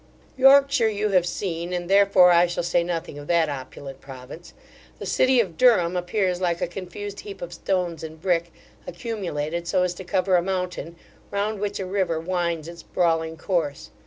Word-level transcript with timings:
Yorkshire 0.35 0.89
you 0.89 1.09
have 1.09 1.27
seen, 1.27 1.71
and 1.73 1.87
therefore 1.87 2.31
I 2.31 2.47
shall 2.47 2.63
say 2.63 2.83
nothing 2.83 3.19
of 3.19 3.27
that 3.27 3.49
opulent 3.49 4.01
province. 4.01 4.51
The 4.97 5.05
city 5.05 5.39
of 5.39 5.59
Durham 5.59 5.95
appears 5.95 6.41
like 6.41 6.59
a 6.59 6.65
confused 6.65 7.19
heap 7.19 7.39
of 7.39 7.53
stones 7.53 8.01
and 8.01 8.19
brick, 8.19 8.51
accumulated 8.87 9.67
so 9.67 9.83
as 9.83 9.93
to 9.93 10.03
cover 10.03 10.37
a 10.37 10.41
mountain, 10.41 10.95
round 11.29 11.59
which 11.59 11.79
a 11.79 11.85
river 11.85 12.19
winds 12.19 12.67
its 12.67 12.81
brawling 12.81 13.37
course. 13.37 13.91